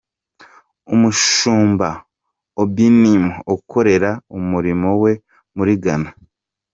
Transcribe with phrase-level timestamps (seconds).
[0.93, 1.87] Umushumba
[2.61, 5.11] Obinim akorera umurimo we
[5.55, 6.11] muri Ghana.